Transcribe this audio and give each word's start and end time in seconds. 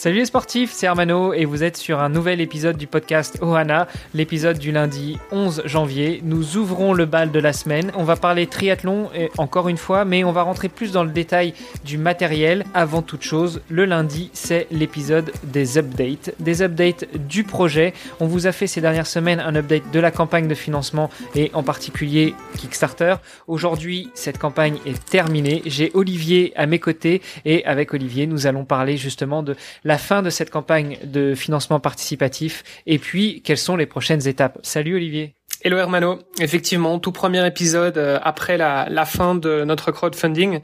Salut 0.00 0.16
les 0.16 0.24
sportifs, 0.24 0.72
c'est 0.72 0.86
Armano 0.86 1.34
et 1.34 1.44
vous 1.44 1.62
êtes 1.62 1.76
sur 1.76 2.00
un 2.00 2.08
nouvel 2.08 2.40
épisode 2.40 2.78
du 2.78 2.86
podcast 2.86 3.38
Ohana, 3.42 3.86
l'épisode 4.14 4.58
du 4.58 4.72
lundi 4.72 5.18
11 5.30 5.64
janvier. 5.66 6.22
Nous 6.24 6.56
ouvrons 6.56 6.94
le 6.94 7.04
bal 7.04 7.30
de 7.30 7.38
la 7.38 7.52
semaine. 7.52 7.92
On 7.94 8.04
va 8.04 8.16
parler 8.16 8.46
triathlon 8.46 9.10
encore 9.36 9.68
une 9.68 9.76
fois, 9.76 10.06
mais 10.06 10.24
on 10.24 10.32
va 10.32 10.40
rentrer 10.40 10.70
plus 10.70 10.90
dans 10.90 11.04
le 11.04 11.10
détail 11.10 11.52
du 11.84 11.98
matériel. 11.98 12.64
Avant 12.72 13.02
toute 13.02 13.20
chose, 13.20 13.60
le 13.68 13.84
lundi, 13.84 14.30
c'est 14.32 14.66
l'épisode 14.70 15.32
des 15.44 15.76
updates, 15.76 16.34
des 16.40 16.62
updates 16.62 17.04
du 17.28 17.44
projet. 17.44 17.92
On 18.20 18.26
vous 18.26 18.46
a 18.46 18.52
fait 18.52 18.66
ces 18.66 18.80
dernières 18.80 19.06
semaines 19.06 19.40
un 19.40 19.54
update 19.54 19.90
de 19.92 20.00
la 20.00 20.10
campagne 20.10 20.48
de 20.48 20.54
financement 20.54 21.10
et 21.34 21.50
en 21.52 21.62
particulier 21.62 22.34
Kickstarter. 22.56 23.16
Aujourd'hui, 23.48 24.08
cette 24.14 24.38
campagne 24.38 24.78
est 24.86 25.04
terminée. 25.04 25.60
J'ai 25.66 25.90
Olivier 25.92 26.54
à 26.56 26.64
mes 26.64 26.78
côtés 26.78 27.20
et 27.44 27.66
avec 27.66 27.92
Olivier, 27.92 28.26
nous 28.26 28.46
allons 28.46 28.64
parler 28.64 28.96
justement 28.96 29.42
de 29.42 29.56
la 29.89 29.89
fin 29.98 30.22
de 30.22 30.30
cette 30.30 30.50
campagne 30.50 30.98
de 31.04 31.34
financement 31.34 31.80
participatif 31.80 32.62
et 32.86 32.98
puis 32.98 33.42
quelles 33.42 33.58
sont 33.58 33.76
les 33.76 33.86
prochaines 33.86 34.26
étapes? 34.26 34.58
Salut 34.62 34.96
Olivier. 34.96 35.34
Hello 35.62 35.76
Hermano, 35.76 36.20
effectivement, 36.38 36.98
tout 36.98 37.12
premier 37.12 37.46
épisode 37.46 37.98
euh, 37.98 38.18
après 38.22 38.56
la, 38.56 38.86
la, 38.88 39.04
fin 39.04 39.34
de 39.34 39.62
notre 39.64 39.92
crowdfunding 39.92 40.60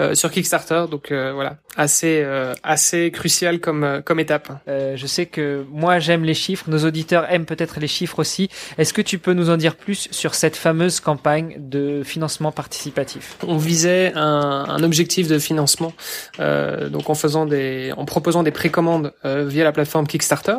euh, 0.00 0.16
sur 0.16 0.32
Kickstarter, 0.32 0.86
donc 0.90 1.12
euh, 1.12 1.32
voilà, 1.32 1.58
assez 1.76 2.26
assez 2.64 3.12
crucial 3.12 3.60
comme 3.60 4.02
comme 4.04 4.18
étape. 4.18 4.50
je 4.66 5.06
sais 5.06 5.26
que 5.26 5.64
moi 5.70 6.00
j'aime 6.00 6.24
les 6.24 6.34
chiffres, 6.34 6.68
nos 6.68 6.84
auditeurs 6.84 7.30
aiment 7.30 7.44
peut-être 7.44 7.78
les 7.78 7.86
chiffres 7.86 8.18
aussi. 8.18 8.50
Est-ce 8.76 8.92
que 8.92 9.02
tu 9.02 9.18
peux 9.18 9.34
nous 9.34 9.50
en 9.50 9.56
dire 9.56 9.76
plus 9.76 10.08
sur 10.10 10.34
cette 10.34 10.56
fameuse 10.56 10.98
campagne 10.98 11.54
de 11.58 12.02
financement 12.02 12.50
participatif? 12.50 13.36
On 13.46 13.56
visait 13.56 14.12
un, 14.16 14.64
un, 14.68 14.82
objectif 14.82 15.28
de 15.28 15.38
financement, 15.38 15.92
donc 16.38 17.08
en 17.08 17.14
faisant 17.14 17.46
des, 17.46 17.92
en 17.96 18.04
proposant 18.04 18.42
des 18.42 18.50
précommandes 18.50 19.12
via 19.24 19.62
la 19.62 19.70
plateforme 19.70 20.08
Kickstarter. 20.08 20.58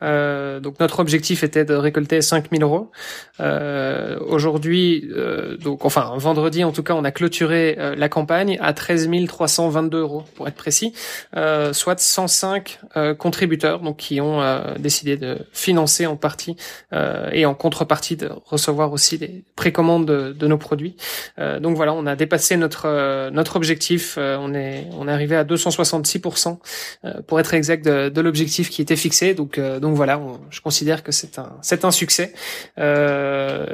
donc 0.00 0.80
notre 0.80 1.00
objectif 1.00 1.44
était 1.44 1.66
de 1.66 1.74
récolter 1.74 2.22
5000 2.22 2.62
euros. 2.62 2.90
Euh, 3.40 4.18
Aujourd'hui, 4.20 5.08
euh, 5.16 5.56
donc 5.56 5.84
enfin 5.84 6.12
vendredi 6.16 6.64
en 6.64 6.72
tout 6.72 6.82
cas, 6.82 6.94
on 6.94 7.04
a 7.04 7.10
clôturé 7.10 7.76
euh, 7.78 7.94
la 7.96 8.08
campagne 8.08 8.58
à 8.60 8.72
13 8.72 9.08
322 9.26 9.98
euros 9.98 10.24
pour 10.34 10.48
être 10.48 10.54
précis, 10.54 10.92
euh, 11.36 11.72
soit 11.72 11.98
105 11.98 12.80
contributeurs 13.18 13.80
donc 13.80 13.96
qui 13.96 14.20
ont 14.20 14.42
décidé 14.78 15.16
de 15.16 15.38
financer 15.52 16.06
en 16.06 16.16
partie 16.16 16.56
et 17.32 17.46
en 17.46 17.54
contrepartie 17.54 18.16
de 18.16 18.30
recevoir 18.44 18.92
aussi 18.92 19.18
des 19.18 19.44
précommandes 19.56 20.06
de, 20.06 20.32
de 20.32 20.46
nos 20.46 20.58
produits. 20.58 20.96
donc 21.60 21.76
voilà, 21.76 21.92
on 21.94 22.06
a 22.06 22.16
dépassé 22.16 22.56
notre 22.56 23.30
notre 23.30 23.56
objectif. 23.56 24.18
on 24.18 24.54
est 24.54 24.86
on 24.98 25.08
est 25.08 25.12
arrivé 25.12 25.36
à 25.36 25.44
266% 25.44 26.58
pour 27.26 27.40
être 27.40 27.54
exact 27.54 27.84
de, 27.84 28.08
de 28.08 28.20
l'objectif 28.20 28.70
qui 28.70 28.82
était 28.82 28.96
fixé. 28.96 29.34
Donc 29.34 29.60
donc 29.60 29.94
voilà, 29.94 30.20
je 30.50 30.60
considère 30.60 31.02
que 31.02 31.12
c'est 31.12 31.38
un 31.38 31.52
c'est 31.62 31.84
un 31.84 31.90
succès. 31.90 32.32
Euh, 32.78 33.07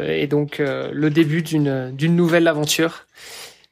et 0.07 0.27
donc 0.27 0.61
euh, 0.61 0.91
le 0.93 1.11
début 1.11 1.43
d'une 1.43 1.91
d'une 1.93 2.17
nouvelle 2.17 2.49
aventure 2.49 3.07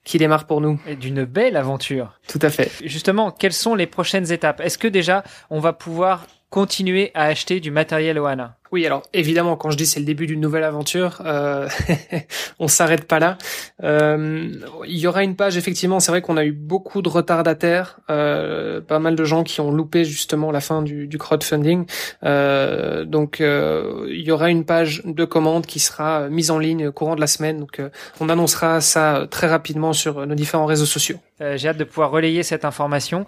qui 0.05 0.19
démarre 0.19 0.47
pour 0.47 0.61
nous. 0.61 0.81
D'une 1.01 1.25
belle 1.25 1.57
aventure. 1.57 2.19
Tout 2.27 2.41
à 2.43 2.51
fait. 2.51 2.71
Justement, 2.85 3.31
quelles 3.31 3.53
sont 3.53 3.75
les 3.75 3.87
prochaines 3.87 4.33
étapes? 4.33 4.61
Est-ce 4.61 4.79
que 4.79 4.89
déjà 4.89 5.23
on 5.51 5.61
va 5.61 5.73
pouvoir 5.73 6.27
continuer 6.51 7.11
à 7.15 7.25
acheter 7.25 7.61
du 7.61 7.71
matériel 7.71 8.19
Ohana 8.19 8.57
oui, 8.73 8.87
alors 8.87 9.03
évidemment, 9.13 9.57
quand 9.57 9.71
je 9.71 9.77
dis 9.77 9.85
c'est 9.85 10.01
le 10.01 10.07
début 10.07 10.27
d'une 10.27 10.41
nouvelle 10.41 10.65
aventure, 10.65 11.21
euh, 11.27 11.69
on 12.59 12.69
s'arrête 12.69 13.05
pas 13.05 13.19
là. 13.19 13.37
Euh, 13.83 14.51
il 14.87 14.99
y 14.99 15.07
aura 15.07 15.23
une 15.23 15.37
page, 15.37 15.59
effectivement, 15.59 16.01
c'est 16.01 16.11
vrai 16.11 16.23
qu'on 16.23 16.39
a 16.39 16.45
eu 16.45 16.53
beaucoup 16.53 17.03
de 17.03 17.09
retardataires, 17.11 18.01
euh, 18.11 18.81
pas 18.81 18.99
mal 18.99 19.15
de 19.15 19.25
gens 19.25 19.45
qui 19.45 19.61
ont 19.61 19.71
loupé 19.71 20.07
justement 20.07 20.51
la 20.51 20.61
fin 20.61 20.81
du, 20.81 21.07
du 21.07 21.19
crowdfunding. 21.19 21.85
Euh, 22.25 23.05
donc, 23.05 23.43
euh, 23.43 24.07
il 24.09 24.23
y 24.23 24.31
aura 24.31 24.49
une 24.49 24.65
page 24.65 25.03
de 25.05 25.25
commande 25.27 25.67
qui 25.67 25.79
sera 25.79 26.29
mise 26.29 26.51
en 26.51 26.59
ligne 26.59 26.91
courant 26.91 27.15
de 27.15 27.21
la 27.21 27.27
semaine. 27.27 27.61
Donc, 27.61 27.79
euh, 27.79 27.91
on 28.21 28.31
annoncera 28.31 28.81
ça 28.81 29.27
très 29.31 29.49
rapidement 29.49 29.93
sur 29.93 30.27
nos 30.27 30.35
différents 30.35 30.67
réseaux 30.67 30.87
sociaux. 30.87 31.19
J'ai 31.57 31.67
hâte 31.67 31.77
de 31.77 31.83
pouvoir 31.83 32.13
relayer 32.13 32.45
cette 32.45 32.65
information. 32.65 33.27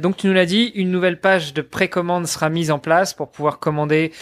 donc, 0.00 0.16
tu 0.16 0.28
nous 0.28 0.32
l'as 0.32 0.46
dit, 0.46 0.70
une 0.76 0.92
nouvelle 0.92 1.20
page 1.20 1.52
de 1.52 1.62
précommande 1.62 2.28
sera 2.28 2.48
mise 2.48 2.70
en 2.70 2.78
place 2.78 3.12
pour 3.12 3.28
pouvoir 3.28 3.58
commander 3.58 4.12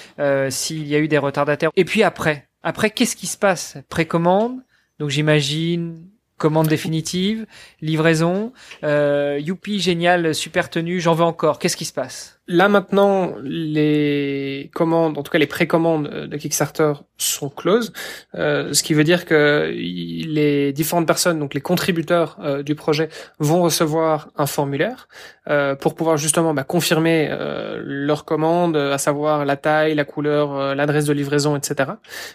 s'il 0.65 0.87
y 0.87 0.95
a 0.95 0.99
eu 0.99 1.09
des 1.09 1.19
retardataires. 1.19 1.71
Et 1.77 1.85
puis 1.85 2.03
après, 2.03 2.49
après 2.63 2.91
qu'est-ce 2.91 3.17
qui 3.17 3.27
se 3.27 3.39
passe? 3.39 3.77
Précommande, 3.89 4.61
donc 4.99 5.11
j'imagine 5.11 6.09
commande 6.37 6.69
définitive, 6.69 7.47
livraison, 7.81 8.53
euh, 8.83 9.39
youpi 9.41 9.81
génial, 9.81 10.35
super 10.35 10.69
tenue, 10.69 11.01
j'en 11.01 11.15
veux 11.15 11.25
encore. 11.25 11.59
Qu'est-ce 11.59 11.77
qui 11.77 11.85
se 11.85 11.93
passe? 11.93 12.34
Là 12.47 12.69
maintenant, 12.69 13.35
les 13.43 14.71
commandes, 14.75 15.17
en 15.17 15.23
tout 15.23 15.33
cas 15.33 15.39
les 15.39 15.47
précommandes 15.47 16.09
euh, 16.13 16.27
de 16.27 16.37
Kickstarter 16.37 16.93
sont 17.17 17.49
closes, 17.49 17.93
euh, 18.35 18.75
ce 18.75 18.83
qui 18.83 18.93
veut 18.93 19.05
dire 19.05 19.25
que 19.25 19.73
les 19.73 20.73
différentes 20.73 21.07
personnes, 21.07 21.39
donc 21.39 21.55
les 21.55 21.63
contributeurs 21.63 22.37
euh, 22.41 22.63
du 22.63 22.75
projet, 22.75 23.09
vont 23.39 23.63
recevoir 23.63 24.29
un 24.37 24.47
formulaire 24.47 25.09
euh, 25.49 25.75
pour 25.75 25.95
pouvoir 25.95 26.17
justement 26.17 26.53
bah, 26.53 26.65
confirmer 26.65 27.29
euh, 27.31 27.81
leur 27.83 28.27
commande, 28.27 28.77
à 28.77 28.99
savoir 28.99 29.45
la 29.45 29.57
taille, 29.57 29.95
la 29.95 30.05
couleur, 30.05 30.75
l'adresse 30.75 31.07
de 31.07 31.13
livraison, 31.13 31.57
etc. 31.57 31.93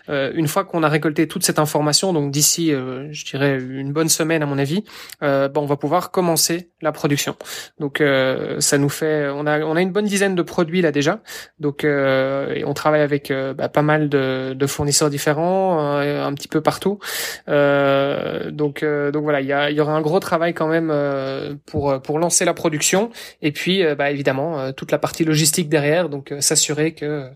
une 0.10 0.48
fois 0.48 0.64
qu'on 0.64 0.84
a 0.84 0.90
récolté 0.90 1.28
toute 1.28 1.44
cette 1.44 1.60
information, 1.60 2.14
donc 2.14 2.32
d'ici, 2.32 2.72
je 2.72 3.26
dirais 3.26 3.60
une 3.60 3.92
bonne 3.92 4.10
semaine 4.10 4.42
à 4.42 4.46
mon 4.46 4.58
avis, 4.58 4.84
bah, 5.22 5.52
on 5.56 5.66
va 5.66 5.76
pouvoir 5.76 6.12
commencer 6.12 6.70
la 6.82 6.92
production. 6.92 7.36
Donc 7.80 8.02
ça 8.60 8.78
nous 8.78 8.90
fait, 8.90 9.30
on 9.30 9.46
a, 9.46 9.60
on 9.62 9.76
a 9.76 9.82
une 9.82 9.92
bonne 9.92 9.99
dizaine 10.08 10.36
de 10.36 10.42
produits 10.42 10.82
là 10.82 10.92
déjà. 10.92 11.20
Donc, 11.60 11.84
euh, 11.84 12.62
on 12.66 12.74
travaille 12.74 13.02
avec 13.02 13.32
euh, 13.32 13.54
bah, 13.54 13.70
pas 13.70 13.82
mal 13.82 14.10
de, 14.10 14.54
de, 14.54 14.68
fournisseurs 14.68 15.10
différents, 15.10 16.00
euh, 16.00 16.26
un 16.26 16.34
petit 16.34 16.48
peu 16.48 16.62
partout. 16.62 17.00
Euh, 18.50 18.52
donc, 18.52 18.84
donc 18.84 19.24
voilà, 19.24 19.42
il 19.42 19.48
y, 19.48 19.76
y 19.76 19.82
aura 19.82 19.94
un 19.94 20.02
gros 20.02 20.20
travail 20.20 20.54
quand 20.54 20.68
même 20.68 20.94
pour 21.66 22.02
pour 22.02 22.20
lancer 22.20 22.46
la 22.46 22.54
production. 22.54 23.10
Et 23.42 23.52
puis, 23.52 23.84
bah, 23.98 24.12
évidemment, 24.12 24.72
toute 24.74 24.92
la 24.92 24.98
partie 24.98 25.24
logistique 25.24 25.70
derrière. 25.70 26.10
Donc, 26.10 26.34
s'assurer 26.40 26.94
que 26.94 27.30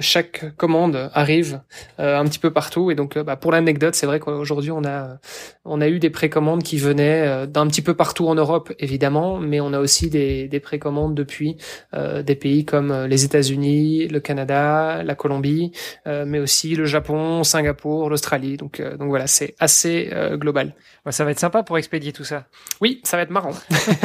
chaque 0.00 0.56
commande 0.56 1.10
arrive 1.14 1.60
un 1.98 2.24
petit 2.24 2.38
peu 2.38 2.52
partout. 2.52 2.90
Et 2.90 2.94
donc, 2.94 3.18
bah, 3.18 3.36
pour 3.36 3.52
l'anecdote, 3.52 3.94
c'est 3.94 4.06
vrai 4.06 4.20
qu'aujourd'hui, 4.20 4.70
on 4.70 4.84
a 4.84 5.18
on 5.64 5.80
a 5.80 5.88
eu 5.88 5.98
des 5.98 6.10
précommandes 6.10 6.62
qui 6.62 6.78
venaient 6.78 7.46
d'un 7.46 7.66
petit 7.66 7.82
peu 7.82 7.94
partout 7.94 8.26
en 8.28 8.34
Europe, 8.34 8.72
évidemment, 8.78 9.38
mais 9.38 9.60
on 9.60 9.72
a 9.72 9.78
aussi 9.78 10.10
des, 10.10 10.48
des 10.48 10.60
précommandes 10.60 11.14
depuis 11.14 11.56
euh, 11.94 12.22
des 12.22 12.34
pays 12.34 12.64
comme 12.64 12.90
euh, 12.90 13.06
les 13.06 13.24
États-Unis, 13.24 14.08
le 14.08 14.20
Canada, 14.20 15.02
la 15.02 15.14
Colombie, 15.14 15.72
euh, 16.06 16.24
mais 16.26 16.38
aussi 16.38 16.74
le 16.74 16.84
Japon, 16.84 17.44
Singapour, 17.44 18.08
l'Australie. 18.08 18.56
Donc, 18.56 18.80
donc 18.80 19.08
voilà, 19.08 19.26
c'est 19.26 19.54
assez 19.58 20.10
global. 20.40 20.74
ça 21.10 21.24
va 21.24 21.30
être 21.30 21.38
sympa 21.38 21.62
pour 21.62 21.78
expédier 21.78 22.12
tout 22.12 22.24
ça. 22.24 22.46
Oui, 22.80 23.00
ça 23.04 23.16
va 23.16 23.22
être 23.22 23.30
marrant. 23.30 23.52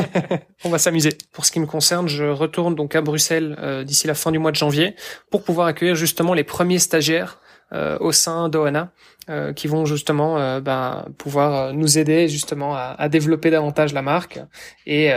On 0.63 0.69
va 0.69 0.78
s'amuser. 0.78 1.18
Pour 1.31 1.46
ce 1.46 1.51
qui 1.51 1.59
me 1.59 1.66
concerne, 1.66 2.07
je 2.07 2.25
retourne 2.25 2.75
donc 2.75 2.95
à 2.95 3.01
Bruxelles 3.01 3.83
d'ici 3.86 4.06
la 4.07 4.13
fin 4.13 4.31
du 4.31 4.39
mois 4.39 4.51
de 4.51 4.56
janvier 4.56 4.95
pour 5.31 5.44
pouvoir 5.44 5.68
accueillir 5.68 5.95
justement 5.95 6.33
les 6.33 6.44
premiers 6.44 6.80
stagiaires 6.80 7.39
au 7.71 8.12
sein 8.12 8.48
d'Oana 8.50 8.92
euh, 9.27 9.54
qui 9.54 9.68
vont 9.68 9.86
justement 9.86 10.38
euh, 10.38 10.60
ben, 10.60 11.07
pouvoir 11.18 11.56
euh, 11.56 11.72
nous 11.72 11.98
aider 11.98 12.30
justement 12.30 12.75
à, 12.75 12.95
à, 13.00 13.10
développer 13.10 13.50
davantage 13.50 13.92
la 13.92 14.04
marque 14.04 14.39
et, 14.86 15.10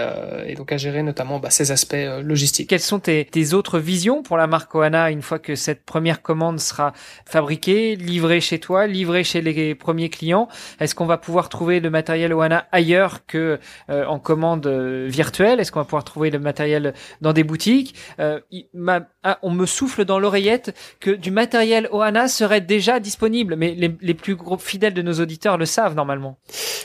et 0.47 0.55
donc 0.55 0.73
à 0.73 0.79
gérer 0.79 1.03
notamment 1.03 1.39
bah, 1.41 1.51
ces 1.51 1.73
aspects 1.73 1.95
logistiques. 2.23 2.71
Quelles 2.71 2.81
sont 2.81 3.01
tes, 3.01 3.27
tes, 3.27 3.53
autres 3.53 3.79
visions 3.79 4.23
pour 4.23 4.39
la 4.39 4.47
marque 4.47 4.75
Oana 4.75 5.11
une 5.11 5.21
fois 5.21 5.39
que 5.39 5.55
cette 5.55 5.85
première 5.85 6.23
commande 6.23 6.59
sera 6.59 6.95
fabriquée, 7.27 7.97
livrée 7.97 8.41
chez 8.41 8.59
toi, 8.59 8.87
livrée 8.87 9.25
chez 9.25 9.43
les 9.43 9.75
premiers 9.75 10.09
clients? 10.09 10.49
Est-ce 10.81 10.95
qu'on 10.95 11.05
va 11.05 11.19
pouvoir 11.19 11.51
trouver 11.51 11.81
le 11.81 11.91
matériel 11.91 12.33
Oana 12.33 12.67
ailleurs 12.73 13.27
que 13.27 13.59
en 13.89 14.19
commande 14.19 14.67
virtuelle? 14.67 15.61
Est-ce 15.61 15.71
qu'on 15.71 15.81
va 15.81 15.85
pouvoir 15.85 16.05
trouver 16.05 16.31
le 16.31 16.39
matériel 16.39 16.95
dans 17.21 17.35
des 17.35 17.45
boutiques? 17.45 17.95
Ah, 18.19 19.39
On 19.43 19.51
me 19.51 19.67
souffle 19.67 20.07
dans 20.07 20.19
l'oreillette 20.19 20.75
que 21.01 21.11
du 21.11 21.31
matériel 21.31 21.89
Oana 21.93 22.29
serait 22.29 22.63
déjà 22.63 23.01
disponible, 23.01 23.57
mais 23.57 23.75
les 23.75 23.98
les 24.01 24.15
plus 24.15 24.37
gros 24.37 24.59
fidèles 24.59 24.95
de 24.95 25.03
nos 25.03 25.15
auditeurs 25.15 25.59
le 25.59 25.67
savent 25.67 25.95
normalement. 25.95 26.39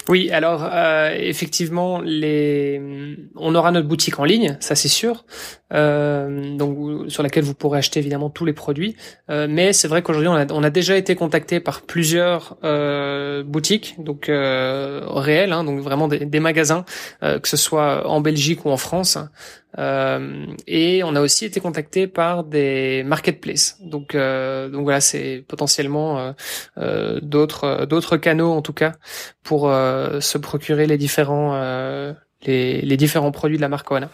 Oui, 0.10 0.30
alors 0.31 0.68
euh, 0.71 1.12
effectivement, 1.15 2.01
les, 2.01 2.81
on 3.36 3.56
aura 3.56 3.71
notre 3.71 3.88
boutique 3.88 4.19
en 4.19 4.25
ligne, 4.25 4.57
ça 4.60 4.75
c'est 4.75 4.89
sûr, 4.89 5.25
euh, 5.74 6.56
donc 6.57 7.10
sur 7.10 7.24
laquelle 7.24 7.44
vous 7.45 7.54
pourrez 7.54 7.80
acheter 7.80 8.00
évidemment 8.00 8.30
tous 8.30 8.45
les 8.45 8.54
produits. 8.54 8.95
Euh, 9.30 9.48
mais 9.50 9.71
c'est 9.71 9.88
vrai 9.88 10.01
qu'aujourd'hui, 10.01 10.27
on 10.27 10.36
a, 10.36 10.51
on 10.51 10.63
a 10.63 10.69
déjà 10.69 10.98
été 10.98 11.15
contacté 11.15 11.60
par 11.60 11.81
plusieurs 11.81 12.57
euh, 12.63 13.44
boutiques, 13.44 13.95
donc 13.98 14.27
euh, 14.27 15.01
réelles, 15.07 15.54
hein, 15.54 15.63
donc 15.63 15.80
vraiment 15.80 16.07
des, 16.07 16.25
des 16.25 16.39
magasins, 16.39 16.83
euh, 17.24 17.39
que 17.39 17.48
ce 17.48 17.57
soit 17.57 18.07
en 18.07 18.19
Belgique 18.19 18.65
ou 18.65 18.69
en 18.71 18.77
France. 18.77 19.18
Euh, 19.80 20.46
et 20.68 21.04
on 21.04 21.16
a 21.16 21.22
aussi 21.22 21.46
été 21.46 21.60
contacté 21.60 22.08
par 22.08 22.44
des 22.44 23.04
marketplaces. 23.04 23.78
Donc, 23.81 24.16
euh, 24.16 24.70
donc 24.70 24.84
voilà, 24.84 25.02
c'est 25.02 25.44
potentiellement 25.48 26.20
euh, 26.20 26.31
euh 26.78 27.20
d'autres 27.22 27.86
d'autres 27.86 28.18
canaux 28.18 28.52
en 28.52 28.62
tout 28.62 28.74
cas 28.74 28.94
pour 29.44 29.70
euh, 29.70 30.20
se 30.20 30.38
procurer 30.38 30.88
les 30.88 30.98
différents 30.98 31.54
les, 32.45 32.81
les 32.81 32.98
différents 32.98 33.31
produits 33.31 33.57
de 33.57 33.62
la 33.62 33.69
marque 33.69 33.92
Oana. 33.92 34.10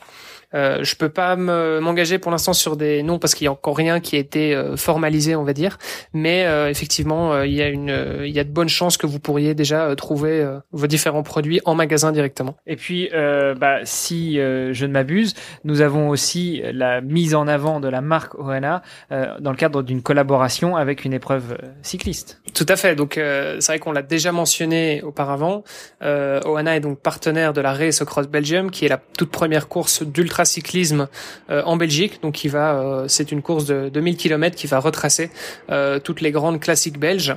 Euh, 0.55 0.83
je 0.83 0.95
peux 0.95 1.09
pas 1.09 1.35
m'engager 1.35 2.17
pour 2.17 2.31
l'instant 2.31 2.53
sur 2.53 2.75
des 2.75 3.03
noms 3.03 3.19
parce 3.19 3.35
qu'il 3.35 3.45
y 3.45 3.47
a 3.47 3.51
encore 3.51 3.77
rien 3.77 3.99
qui 3.99 4.15
a 4.15 4.19
été 4.19 4.55
euh, 4.55 4.75
formalisé, 4.77 5.35
on 5.35 5.43
va 5.43 5.53
dire. 5.53 5.77
Mais 6.13 6.45
euh, 6.45 6.69
effectivement, 6.69 7.33
euh, 7.33 7.45
il 7.45 7.53
y 7.53 7.61
a 7.61 7.67
une, 7.67 8.23
il 8.23 8.31
y 8.31 8.39
a 8.39 8.43
de 8.43 8.49
bonnes 8.49 8.69
chances 8.69 8.97
que 8.97 9.05
vous 9.05 9.19
pourriez 9.19 9.53
déjà 9.53 9.95
trouver 9.95 10.45
vos 10.71 10.87
différents 10.87 11.23
produits 11.23 11.61
en 11.65 11.75
magasin 11.75 12.11
directement. 12.11 12.55
Et 12.65 12.75
puis, 12.75 13.09
bah, 13.11 13.79
si 13.83 14.35
je 14.35 14.85
ne 14.85 14.91
m'abuse, 14.91 15.33
nous 15.63 15.81
avons 15.81 16.09
aussi 16.09 16.61
la 16.71 17.01
mise 17.01 17.35
en 17.35 17.47
avant 17.47 17.79
de 17.79 17.87
la 17.87 18.01
marque 18.01 18.35
Oana 18.35 18.81
dans 19.09 19.51
le 19.51 19.55
cadre 19.55 19.81
d'une 19.83 20.01
collaboration 20.01 20.75
avec 20.75 21.05
une 21.05 21.13
épreuve 21.13 21.57
cycliste. 21.81 22.41
Tout 22.53 22.65
à 22.67 22.75
fait. 22.75 22.95
Donc, 22.95 23.13
c'est 23.15 23.65
vrai 23.65 23.79
qu'on 23.79 23.91
l'a 23.91 24.01
déjà 24.01 24.31
mentionné 24.31 25.01
auparavant. 25.03 25.63
Oana 26.01 26.75
est 26.75 26.81
donc 26.81 26.99
partenaire 26.99 27.53
de 27.53 27.61
la 27.61 27.73
Race 27.73 28.01
Belgium, 28.27 28.71
qui 28.71 28.85
est 28.85 28.89
la 28.89 28.99
toute 29.17 29.31
première 29.31 29.67
course 29.67 30.03
d'ultra 30.03 30.45
cyclisme 30.45 31.07
euh, 31.49 31.63
en 31.63 31.77
Belgique. 31.77 32.21
Donc, 32.21 32.43
il 32.43 32.49
va, 32.49 32.79
euh, 32.79 33.07
c'est 33.07 33.31
une 33.31 33.41
course 33.41 33.65
de 33.65 33.89
2000 33.89 34.17
km 34.17 34.55
qui 34.55 34.67
va 34.67 34.79
retracer 34.79 35.29
euh, 35.69 35.99
toutes 35.99 36.21
les 36.21 36.31
grandes 36.31 36.59
classiques 36.59 36.99
belges. 36.99 37.35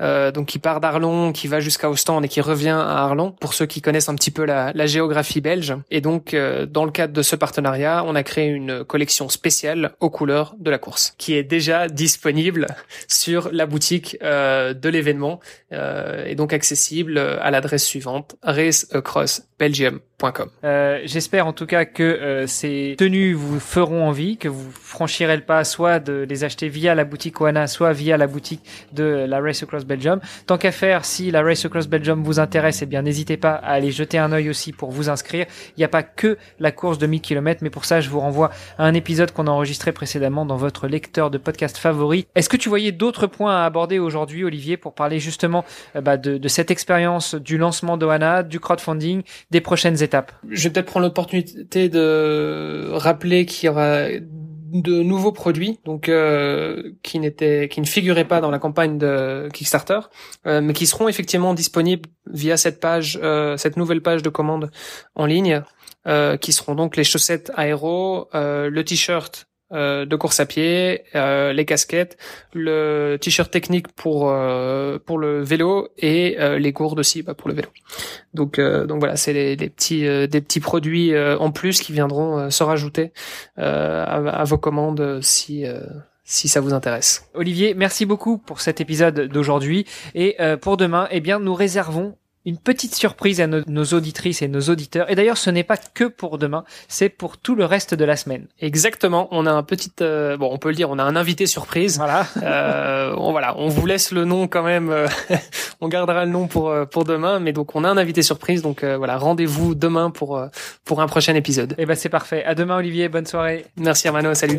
Donc, 0.00 0.46
qui 0.46 0.58
part 0.58 0.80
d'Arlon, 0.80 1.32
qui 1.32 1.48
va 1.48 1.60
jusqu'à 1.60 1.90
Ostende 1.90 2.24
et 2.24 2.28
qui 2.28 2.40
revient 2.40 2.68
à 2.68 3.04
Arlon. 3.04 3.32
Pour 3.32 3.54
ceux 3.54 3.66
qui 3.66 3.80
connaissent 3.80 4.08
un 4.08 4.14
petit 4.14 4.30
peu 4.30 4.44
la, 4.44 4.72
la 4.74 4.86
géographie 4.86 5.40
belge. 5.40 5.74
Et 5.90 6.00
donc, 6.00 6.36
dans 6.68 6.84
le 6.84 6.90
cadre 6.90 7.12
de 7.12 7.22
ce 7.22 7.36
partenariat, 7.36 8.04
on 8.06 8.14
a 8.14 8.22
créé 8.22 8.46
une 8.46 8.84
collection 8.84 9.28
spéciale 9.28 9.92
aux 10.00 10.10
couleurs 10.10 10.54
de 10.58 10.70
la 10.70 10.78
course, 10.78 11.14
qui 11.18 11.34
est 11.34 11.42
déjà 11.42 11.88
disponible 11.88 12.66
sur 13.08 13.50
la 13.52 13.66
boutique 13.66 14.18
de 14.20 14.88
l'événement 14.88 15.40
et 15.72 16.34
donc 16.34 16.52
accessible 16.52 17.18
à 17.18 17.50
l'adresse 17.50 17.84
suivante 17.84 18.36
raceacrossbelgium.com. 18.42 20.50
Euh, 20.64 21.00
J'espère 21.04 21.46
en 21.46 21.52
tout 21.52 21.66
cas 21.66 21.84
que 21.84 22.02
euh, 22.02 22.46
ces 22.46 22.94
tenues 22.98 23.34
vous 23.34 23.60
feront 23.60 24.06
envie, 24.06 24.36
que 24.36 24.48
vous 24.48 24.70
franchirez 24.72 25.36
le 25.36 25.42
pas 25.42 25.64
soit 25.64 26.00
de 26.00 26.26
les 26.28 26.44
acheter 26.44 26.68
via 26.68 26.94
la 26.94 27.04
boutique 27.04 27.40
Oana, 27.40 27.66
soit 27.66 27.92
via 27.92 28.16
la 28.16 28.26
boutique 28.26 28.62
de 28.92 29.26
la 29.28 29.40
Race 29.40 29.57
Across 29.62 29.84
Belgium. 29.84 30.20
Tant 30.46 30.58
qu'à 30.58 30.72
faire, 30.72 31.04
si 31.04 31.30
la 31.30 31.42
Race 31.42 31.64
Across 31.64 31.88
Belgium 31.88 32.22
vous 32.22 32.40
intéresse, 32.40 32.82
eh 32.82 32.86
bien 32.86 33.02
n'hésitez 33.02 33.36
pas 33.36 33.52
à 33.52 33.72
aller 33.72 33.90
jeter 33.90 34.18
un 34.18 34.32
œil 34.32 34.50
aussi 34.50 34.72
pour 34.72 34.90
vous 34.90 35.08
inscrire. 35.08 35.46
Il 35.76 35.80
n'y 35.80 35.84
a 35.84 35.88
pas 35.88 36.02
que 36.02 36.38
la 36.58 36.72
course 36.72 36.98
de 36.98 37.06
1000 37.06 37.20
km, 37.20 37.60
mais 37.62 37.70
pour 37.70 37.84
ça, 37.84 38.00
je 38.00 38.08
vous 38.08 38.20
renvoie 38.20 38.50
à 38.78 38.84
un 38.84 38.94
épisode 38.94 39.32
qu'on 39.32 39.46
a 39.46 39.50
enregistré 39.50 39.92
précédemment 39.92 40.46
dans 40.46 40.56
votre 40.56 40.88
lecteur 40.88 41.30
de 41.30 41.38
podcast 41.38 41.76
favori. 41.76 42.26
Est-ce 42.34 42.48
que 42.48 42.56
tu 42.56 42.68
voyais 42.68 42.92
d'autres 42.92 43.26
points 43.26 43.62
à 43.62 43.64
aborder 43.64 43.98
aujourd'hui, 43.98 44.44
Olivier, 44.44 44.76
pour 44.76 44.94
parler 44.94 45.18
justement 45.18 45.64
euh, 45.96 46.00
bah, 46.00 46.16
de, 46.16 46.38
de, 46.38 46.48
cette 46.48 46.70
expérience 46.70 47.34
du 47.34 47.58
lancement 47.58 47.96
d'Oana, 47.96 48.42
du 48.42 48.60
crowdfunding, 48.60 49.22
des 49.50 49.60
prochaines 49.60 50.02
étapes? 50.02 50.32
Je 50.50 50.64
vais 50.64 50.70
peut-être 50.70 50.86
prendre 50.86 51.06
l'opportunité 51.06 51.88
de 51.88 52.90
rappeler 52.92 53.46
qu'il 53.46 53.66
y 53.66 53.70
aura 53.70 54.06
de 54.70 55.02
nouveaux 55.02 55.32
produits, 55.32 55.80
donc 55.84 56.08
euh, 56.08 56.92
qui 57.02 57.18
n'étaient, 57.18 57.68
qui 57.68 57.80
ne 57.80 57.86
figuraient 57.86 58.26
pas 58.26 58.40
dans 58.40 58.50
la 58.50 58.58
campagne 58.58 58.98
de 58.98 59.48
Kickstarter, 59.52 60.00
euh, 60.46 60.60
mais 60.60 60.72
qui 60.72 60.86
seront 60.86 61.08
effectivement 61.08 61.54
disponibles 61.54 62.08
via 62.30 62.56
cette 62.56 62.80
page, 62.80 63.18
euh, 63.22 63.56
cette 63.56 63.76
nouvelle 63.76 64.02
page 64.02 64.22
de 64.22 64.28
commande 64.28 64.70
en 65.14 65.26
ligne, 65.26 65.62
qui 66.40 66.52
seront 66.54 66.74
donc 66.74 66.96
les 66.96 67.04
chaussettes 67.04 67.52
aéro, 67.54 68.30
le 68.32 68.80
t-shirt 68.82 69.46
euh, 69.70 70.06
de 70.06 70.16
course 70.16 70.40
à 70.40 70.46
pied, 70.46 71.04
euh, 71.14 71.52
les 71.52 71.66
casquettes, 71.66 72.16
le 72.54 73.18
t-shirt 73.20 73.50
technique 73.50 73.88
pour 73.88 74.30
euh, 74.30 74.98
pour 74.98 75.18
le 75.18 75.42
vélo 75.42 75.88
et 75.98 76.38
les 76.58 76.72
gourdes 76.72 76.98
aussi 76.98 77.22
bah, 77.22 77.34
pour 77.34 77.48
le 77.48 77.54
vélo. 77.54 77.68
Donc 78.32 78.58
donc 78.58 78.98
voilà, 78.98 79.16
c'est 79.16 79.34
les, 79.34 79.56
petits 79.56 80.02
des 80.02 80.40
petits 80.40 80.60
produits 80.60 81.12
en 81.18 81.50
plus 81.50 81.80
qui 81.80 81.92
viendront 81.92 82.50
se 82.50 82.62
rajouter 82.62 83.12
à, 83.56 84.04
à, 84.04 84.44
vos 84.44 84.58
commandes 84.58 85.20
si 85.22 85.64
si 86.24 86.48
ça 86.48 86.60
vous 86.60 86.72
intéresse. 86.72 87.28
Olivier, 87.34 87.74
merci 87.74 88.06
beaucoup 88.06 88.38
pour 88.38 88.60
cet 88.60 88.80
épisode 88.80 89.28
d'aujourd'hui 89.28 89.86
et 90.14 90.36
pour 90.60 90.76
demain, 90.76 91.08
eh 91.10 91.20
bien 91.20 91.40
nous 91.40 91.54
réservons 91.54 92.16
une 92.48 92.56
petite 92.56 92.94
surprise 92.94 93.42
à 93.42 93.46
nos, 93.46 93.84
auditrices 93.84 94.40
et 94.40 94.48
nos 94.48 94.62
auditeurs. 94.62 95.10
Et 95.10 95.14
d'ailleurs, 95.14 95.36
ce 95.36 95.50
n'est 95.50 95.64
pas 95.64 95.76
que 95.76 96.04
pour 96.04 96.38
demain, 96.38 96.64
c'est 96.88 97.10
pour 97.10 97.36
tout 97.36 97.54
le 97.54 97.66
reste 97.66 97.92
de 97.92 98.04
la 98.06 98.16
semaine. 98.16 98.46
Exactement. 98.60 99.28
On 99.32 99.44
a 99.44 99.52
un 99.52 99.62
petit, 99.62 99.92
euh, 100.00 100.38
bon, 100.38 100.48
on 100.50 100.56
peut 100.56 100.70
le 100.70 100.74
dire, 100.74 100.88
on 100.88 100.98
a 100.98 101.02
un 101.02 101.14
invité 101.14 101.46
surprise. 101.46 101.98
Voilà. 101.98 102.26
euh, 102.42 103.14
on, 103.18 103.32
voilà, 103.32 103.54
on 103.58 103.68
vous 103.68 103.84
laisse 103.84 104.12
le 104.12 104.24
nom 104.24 104.48
quand 104.48 104.62
même. 104.62 104.88
Euh, 104.88 105.06
on 105.82 105.88
gardera 105.88 106.24
le 106.24 106.30
nom 106.30 106.46
pour 106.46 106.70
euh, 106.70 106.86
pour 106.86 107.04
demain, 107.04 107.38
mais 107.38 107.52
donc 107.52 107.76
on 107.76 107.84
a 107.84 107.88
un 107.88 107.98
invité 107.98 108.22
surprise. 108.22 108.62
Donc 108.62 108.82
voilà, 108.82 109.18
rendez-vous 109.18 109.74
demain 109.74 110.10
pour 110.10 110.42
pour 110.84 111.02
un 111.02 111.06
prochain 111.06 111.34
épisode. 111.34 111.72
Et 111.72 111.82
eh 111.82 111.86
ben 111.86 111.94
c'est 111.94 112.08
parfait. 112.08 112.44
À 112.44 112.54
demain, 112.54 112.78
Olivier. 112.78 113.10
Bonne 113.10 113.26
soirée. 113.26 113.66
Merci 113.76 114.08
Armano. 114.08 114.32
Salut. 114.32 114.58